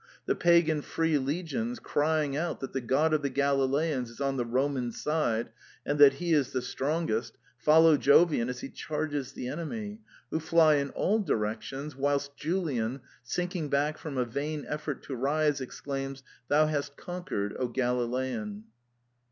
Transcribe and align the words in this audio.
The 0.25 0.33
pagan 0.33 0.81
free 0.81 1.19
legions, 1.19 1.77
crying 1.77 2.35
out 2.35 2.59
that 2.61 2.73
the 2.73 2.81
god 2.81 3.13
of 3.13 3.21
the 3.21 3.29
Galileans 3.29 4.09
is 4.09 4.19
on 4.19 4.35
the 4.35 4.43
Roman 4.45 4.91
side, 4.91 5.51
and 5.85 5.99
that 5.99 6.13
he 6.13 6.33
is 6.33 6.51
the 6.53 6.61
strongest, 6.63 7.37
follow 7.59 7.97
Jovian 7.97 8.49
as 8.49 8.61
he 8.61 8.69
charges 8.69 9.33
the 9.33 9.47
enemy, 9.47 9.99
who 10.31 10.39
fly 10.39 10.77
in 10.77 10.89
all 10.89 11.19
directions 11.19 11.95
whilst 11.95 12.35
Julian, 12.35 13.01
sinking 13.21 13.69
back 13.69 13.99
from 13.99 14.17
a 14.17 14.25
vain 14.25 14.65
effort 14.67 15.03
to 15.03 15.15
rise, 15.15 15.61
exclaims," 15.61 16.23
Thou 16.49 16.65
hast 16.65 16.97
con 16.97 17.23
quered, 17.23 17.55
O 17.59 17.67
Galilean." 17.67 18.63